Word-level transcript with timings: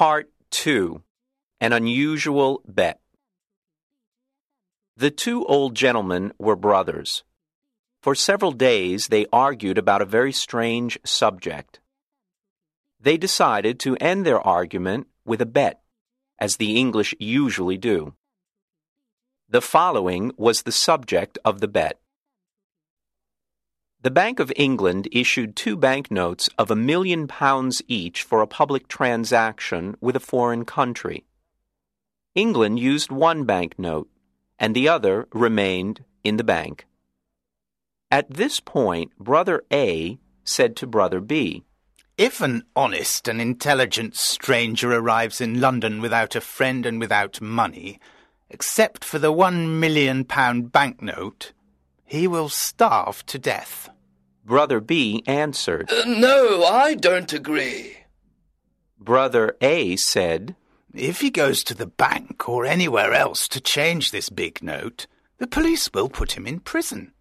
Part 0.00 0.30
2 0.52 1.02
An 1.60 1.74
Unusual 1.74 2.62
Bet. 2.66 3.00
The 4.96 5.10
two 5.10 5.44
old 5.44 5.74
gentlemen 5.74 6.32
were 6.38 6.56
brothers. 6.56 7.22
For 8.00 8.14
several 8.14 8.52
days 8.52 9.08
they 9.08 9.26
argued 9.30 9.76
about 9.76 10.00
a 10.00 10.06
very 10.06 10.32
strange 10.32 10.98
subject. 11.04 11.80
They 12.98 13.18
decided 13.18 13.78
to 13.80 13.98
end 14.00 14.24
their 14.24 14.40
argument 14.40 15.08
with 15.26 15.42
a 15.42 15.52
bet, 15.60 15.82
as 16.38 16.56
the 16.56 16.78
English 16.78 17.14
usually 17.18 17.76
do. 17.76 18.14
The 19.50 19.60
following 19.60 20.32
was 20.38 20.62
the 20.62 20.72
subject 20.72 21.38
of 21.44 21.60
the 21.60 21.68
bet. 21.68 22.00
The 24.02 24.10
Bank 24.10 24.40
of 24.40 24.50
England 24.56 25.08
issued 25.12 25.54
two 25.54 25.76
banknotes 25.76 26.48
of 26.56 26.70
a 26.70 26.76
million 26.76 27.28
pounds 27.28 27.82
each 27.86 28.22
for 28.22 28.40
a 28.40 28.46
public 28.46 28.88
transaction 28.88 29.94
with 30.00 30.16
a 30.16 30.20
foreign 30.20 30.64
country. 30.64 31.26
England 32.34 32.78
used 32.78 33.12
one 33.12 33.44
banknote, 33.44 34.08
and 34.58 34.74
the 34.74 34.88
other 34.88 35.28
remained 35.34 36.02
in 36.24 36.38
the 36.38 36.44
bank. 36.44 36.86
At 38.10 38.30
this 38.30 38.58
point, 38.58 39.16
Brother 39.18 39.64
A 39.70 40.18
said 40.44 40.76
to 40.76 40.86
Brother 40.86 41.20
B, 41.20 41.64
If 42.16 42.40
an 42.40 42.64
honest 42.74 43.28
and 43.28 43.38
intelligent 43.38 44.16
stranger 44.16 44.94
arrives 44.94 45.42
in 45.42 45.60
London 45.60 46.00
without 46.00 46.34
a 46.34 46.40
friend 46.40 46.86
and 46.86 47.00
without 47.00 47.42
money, 47.42 48.00
except 48.48 49.04
for 49.04 49.18
the 49.18 49.30
one 49.30 49.78
million 49.78 50.24
pound 50.24 50.72
banknote, 50.72 51.52
he 52.10 52.26
will 52.26 52.48
starve 52.48 53.24
to 53.26 53.38
death. 53.38 53.88
Brother 54.50 54.80
B 54.80 55.22
answered. 55.28 55.92
Uh, 55.92 56.02
no, 56.08 56.64
I 56.64 56.94
don't 56.94 57.32
agree. 57.32 57.98
Brother 58.98 59.56
A 59.60 59.94
said, 59.94 60.56
If 60.92 61.20
he 61.20 61.30
goes 61.30 61.62
to 61.62 61.72
the 61.72 61.86
bank 61.86 62.48
or 62.48 62.66
anywhere 62.66 63.12
else 63.12 63.46
to 63.46 63.60
change 63.60 64.10
this 64.10 64.28
big 64.28 64.60
note, 64.60 65.06
the 65.38 65.46
police 65.46 65.88
will 65.94 66.08
put 66.08 66.32
him 66.32 66.48
in 66.48 66.58
prison. 66.58 67.12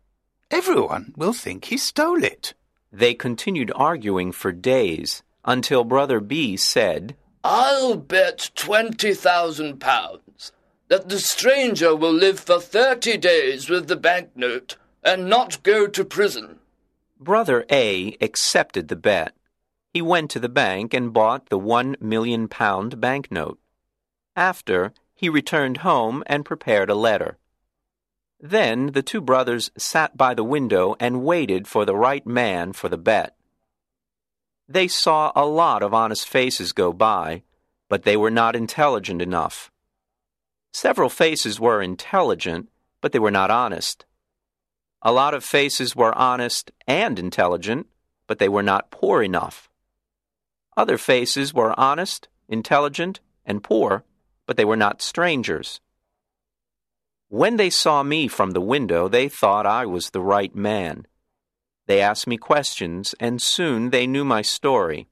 Everyone 0.49 1.13
will 1.16 1.33
think 1.33 1.66
he 1.66 1.77
stole 1.77 2.23
it. 2.23 2.55
They 2.91 3.13
continued 3.13 3.71
arguing 3.75 4.31
for 4.31 4.52
days 4.52 5.21
until 5.45 5.83
Brother 5.83 6.19
B 6.19 6.58
said, 6.58 7.16
I'll 7.43 7.95
bet 7.95 8.49
twenty 8.55 9.14
thousand 9.14 9.80
pounds 9.80 10.52
that 10.88 11.09
the 11.09 11.19
stranger 11.19 11.95
will 11.95 12.11
live 12.11 12.39
for 12.39 12.59
thirty 12.59 13.17
days 13.17 13.69
with 13.69 13.88
the 13.88 13.95
banknote 13.95 14.77
and 15.03 15.30
not 15.30 15.61
go 15.61 15.86
to 15.86 16.03
prison. 16.03 16.55
Brother 17.20 17.66
A 17.70 18.16
accepted 18.22 18.88
the 18.88 18.95
bet. 18.95 19.36
He 19.94 20.02
went 20.02 20.31
to 20.31 20.39
the 20.39 20.48
bank 20.48 20.94
and 20.94 21.12
bought 21.12 21.50
the 21.50 21.58
one 21.58 21.98
million 22.00 22.48
pound 22.48 23.02
banknote. 23.02 23.59
After, 24.38 24.94
he 25.16 25.28
returned 25.28 25.78
home 25.78 26.23
and 26.28 26.45
prepared 26.45 26.89
a 26.89 26.95
letter. 26.95 27.38
Then 28.39 28.94
the 28.94 29.03
two 29.03 29.20
brothers 29.20 29.70
sat 29.78 30.16
by 30.16 30.34
the 30.34 30.45
window 30.45 30.95
and 30.98 31.26
waited 31.26 31.67
for 31.67 31.84
the 31.84 31.95
right 31.95 32.26
man 32.26 32.72
for 32.72 32.88
the 32.88 32.98
bet. 32.98 33.36
They 34.70 34.88
saw 34.88 35.33
a 35.36 35.45
lot 35.45 35.83
of 35.83 35.94
honest 35.94 36.26
faces 36.26 36.72
go 36.72 36.94
by, 36.94 37.44
but 37.89 38.04
they 38.04 38.16
were 38.16 38.31
not 38.31 38.56
intelligent 38.56 39.22
enough. 39.22 39.72
Several 40.72 41.09
faces 41.09 41.59
were 41.59 41.81
intelligent, 41.81 42.70
but 43.02 43.11
they 43.11 43.20
were 43.20 43.31
not 43.31 43.52
honest. 43.52 44.06
A 45.02 45.11
lot 45.11 45.33
of 45.33 45.45
faces 45.45 45.95
were 45.95 46.17
honest 46.17 46.72
and 46.86 47.17
intelligent, 47.17 47.88
but 48.28 48.39
they 48.39 48.50
were 48.50 48.64
not 48.64 48.92
poor 48.92 49.23
enough. 49.23 49.69
Other 50.75 50.97
faces 50.97 51.53
were 51.53 51.78
honest, 51.80 52.28
intelligent, 52.47 53.22
and 53.45 53.64
poor, 53.64 54.03
but 54.45 54.58
they 54.58 54.66
were 54.66 54.77
not 54.77 55.02
strangers. 55.02 55.80
When 57.30 57.58
they 57.58 57.70
saw 57.70 58.03
me 58.03 58.27
from 58.27 58.52
the 58.52 58.61
window, 58.61 59.08
they 59.08 59.30
thought 59.30 59.66
I 59.66 59.86
was 59.86 60.09
the 60.09 60.22
right 60.22 60.54
man. 60.55 61.05
They 61.86 62.02
asked 62.02 62.27
me 62.27 62.37
questions, 62.37 63.16
and 63.20 63.42
soon 63.42 63.92
they 63.92 64.08
knew 64.08 64.26
my 64.26 64.42
story. 64.42 65.08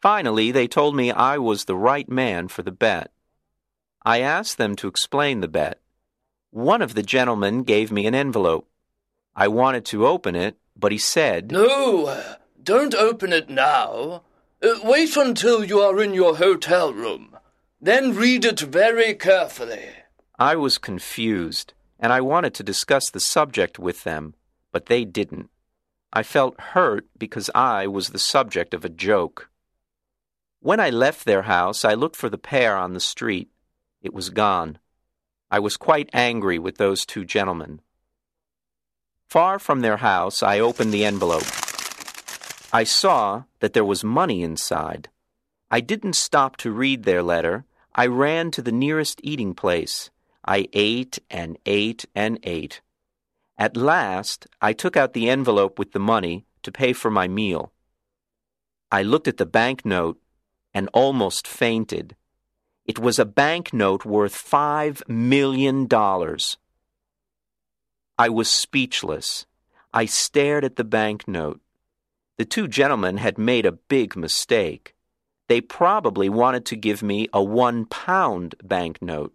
Finally, 0.00 0.52
they 0.52 0.68
told 0.68 0.94
me 0.94 1.10
I 1.10 1.38
was 1.38 1.64
the 1.64 1.76
right 1.76 2.08
man 2.08 2.48
for 2.48 2.62
the 2.62 2.72
bet. 2.72 3.10
I 4.04 4.20
asked 4.20 4.58
them 4.58 4.76
to 4.76 4.88
explain 4.88 5.40
the 5.40 5.48
bet. 5.48 5.80
One 6.50 6.80
of 6.80 6.94
the 6.94 7.02
gentlemen 7.02 7.62
gave 7.62 7.92
me 7.92 8.06
an 8.06 8.14
envelope. 8.14 8.68
I 9.36 9.48
wanted 9.48 9.84
to 9.86 10.06
open 10.06 10.34
it, 10.34 10.56
but 10.76 10.92
he 10.92 10.98
said, 10.98 11.52
No, 11.52 12.36
don't 12.62 12.94
open 12.94 13.32
it 13.32 13.50
now. 13.50 14.22
Uh, 14.62 14.80
wait 14.82 15.16
until 15.16 15.64
you 15.64 15.80
are 15.80 16.02
in 16.02 16.14
your 16.14 16.36
hotel 16.36 16.92
room. 16.92 17.36
Then 17.80 18.14
read 18.14 18.44
it 18.44 18.60
very 18.60 19.14
carefully. 19.14 19.90
I 20.38 20.56
was 20.56 20.78
confused, 20.78 21.74
and 22.00 22.12
I 22.12 22.20
wanted 22.20 22.54
to 22.54 22.62
discuss 22.62 23.10
the 23.10 23.20
subject 23.20 23.78
with 23.78 24.04
them, 24.04 24.34
but 24.72 24.86
they 24.86 25.04
didn't. 25.04 25.50
I 26.12 26.22
felt 26.22 26.60
hurt 26.60 27.06
because 27.18 27.50
I 27.54 27.86
was 27.86 28.08
the 28.08 28.18
subject 28.18 28.72
of 28.72 28.84
a 28.84 28.88
joke. 28.88 29.50
When 30.60 30.80
I 30.80 30.90
left 30.90 31.24
their 31.24 31.42
house, 31.42 31.84
I 31.84 31.94
looked 31.94 32.16
for 32.16 32.28
the 32.28 32.38
pear 32.38 32.76
on 32.76 32.94
the 32.94 33.00
street. 33.00 33.50
It 34.02 34.14
was 34.14 34.30
gone. 34.30 34.78
I 35.50 35.58
was 35.60 35.76
quite 35.76 36.10
angry 36.12 36.58
with 36.58 36.76
those 36.76 37.06
two 37.06 37.24
gentlemen. 37.24 37.80
Far 39.28 39.58
from 39.58 39.80
their 39.80 39.98
house, 39.98 40.42
I 40.42 40.58
opened 40.60 40.92
the 40.92 41.04
envelope. 41.04 41.46
I 42.72 42.84
saw 42.84 43.44
that 43.60 43.72
there 43.72 43.84
was 43.84 44.04
money 44.04 44.42
inside. 44.42 45.08
I 45.70 45.80
didn't 45.80 46.16
stop 46.16 46.56
to 46.58 46.70
read 46.70 47.04
their 47.04 47.22
letter. 47.22 47.64
I 47.94 48.06
ran 48.06 48.50
to 48.52 48.62
the 48.62 48.72
nearest 48.72 49.20
eating 49.22 49.54
place. 49.54 50.10
I 50.46 50.68
ate 50.72 51.18
and 51.30 51.58
ate 51.66 52.04
and 52.14 52.38
ate. 52.42 52.80
At 53.56 53.76
last, 53.76 54.46
I 54.60 54.72
took 54.72 54.96
out 54.96 55.14
the 55.14 55.28
envelope 55.28 55.78
with 55.78 55.92
the 55.92 55.98
money 55.98 56.44
to 56.62 56.72
pay 56.72 56.92
for 56.92 57.10
my 57.10 57.26
meal. 57.26 57.72
I 58.92 59.02
looked 59.02 59.28
at 59.28 59.38
the 59.38 59.46
banknote 59.46 60.18
and 60.72 60.88
almost 60.92 61.46
fainted. 61.46 62.16
It 62.88 62.98
was 62.98 63.18
a 63.18 63.26
banknote 63.26 64.06
worth 64.06 64.34
five 64.34 65.02
million 65.06 65.86
dollars. 65.86 66.56
I 68.16 68.30
was 68.30 68.50
speechless. 68.50 69.44
I 69.92 70.06
stared 70.06 70.64
at 70.64 70.76
the 70.76 70.84
banknote. 70.84 71.60
The 72.38 72.46
two 72.46 72.66
gentlemen 72.66 73.18
had 73.18 73.36
made 73.36 73.66
a 73.66 73.72
big 73.72 74.16
mistake. 74.16 74.94
They 75.48 75.60
probably 75.60 76.30
wanted 76.30 76.64
to 76.66 76.76
give 76.76 77.02
me 77.02 77.28
a 77.30 77.44
one 77.44 77.84
pound 77.84 78.54
banknote. 78.64 79.34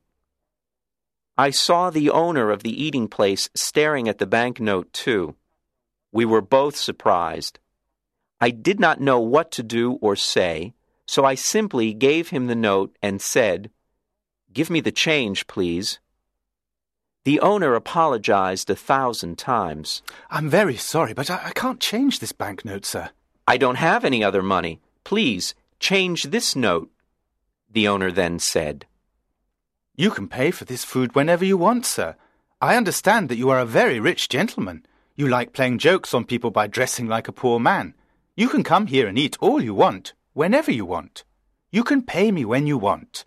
I 1.38 1.52
saw 1.52 1.92
the 1.92 2.10
owner 2.10 2.50
of 2.50 2.64
the 2.64 2.84
eating 2.84 3.08
place 3.08 3.50
staring 3.54 4.10
at 4.10 4.18
the 4.18 4.28
banknote, 4.28 4.92
too. 4.94 5.36
We 6.12 6.26
were 6.26 6.42
both 6.42 6.76
surprised. 6.76 7.60
I 8.42 8.50
did 8.50 8.80
not 8.80 9.00
know 9.00 9.20
what 9.20 9.52
to 9.52 9.64
do 9.64 9.94
or 10.02 10.16
say, 10.16 10.74
so 11.06 11.26
I 11.26 11.36
simply 11.36 11.94
gave 11.94 12.30
him 12.30 12.48
the 12.48 12.56
note 12.56 12.96
and 13.02 13.22
said, 13.22 13.70
Give 14.52 14.70
me 14.70 14.80
the 14.80 14.92
change, 14.92 15.48
please. 15.48 16.00
The 17.26 17.40
owner 17.40 17.74
apologized 17.74 18.70
a 18.70 18.76
thousand 18.76 19.38
times. 19.38 20.02
I'm 20.30 20.50
very 20.50 20.76
sorry, 20.76 21.14
but 21.14 21.30
I, 21.30 21.42
I 21.46 21.52
can't 21.52 21.80
change 21.80 22.20
this 22.20 22.34
banknote, 22.34 22.86
sir. 22.86 23.10
I 23.48 23.58
don't 23.58 23.76
have 23.76 24.06
any 24.06 24.24
other 24.24 24.44
money. 24.44 24.82
Please, 25.04 25.56
change 25.80 26.24
this 26.24 26.56
note, 26.56 26.90
the 27.70 27.88
owner 27.88 28.12
then 28.12 28.40
said. 28.40 28.86
You 29.96 30.12
can 30.12 30.28
pay 30.28 30.52
for 30.52 30.66
this 30.66 30.84
food 30.84 31.16
whenever 31.16 31.46
you 31.46 31.58
want, 31.58 31.86
sir. 31.86 32.16
I 32.62 32.76
understand 32.76 33.30
that 33.30 33.38
you 33.38 33.50
are 33.50 33.60
a 33.60 33.66
very 33.66 34.00
rich 34.00 34.30
gentleman. 34.30 34.86
You 35.16 35.28
like 35.28 35.54
playing 35.54 35.80
jokes 35.80 36.14
on 36.14 36.26
people 36.26 36.52
by 36.52 36.68
dressing 36.68 37.08
like 37.08 37.28
a 37.28 37.34
poor 37.34 37.60
man. 37.60 37.94
You 38.36 38.50
can 38.50 38.64
come 38.64 38.88
here 38.88 39.08
and 39.08 39.18
eat 39.18 39.38
all 39.40 39.62
you 39.62 39.74
want, 39.74 40.14
whenever 40.34 40.72
you 40.72 40.86
want. 40.86 41.24
You 41.72 41.84
can 41.84 42.02
pay 42.04 42.32
me 42.32 42.46
when 42.46 42.68
you 42.68 42.78
want. 42.78 43.26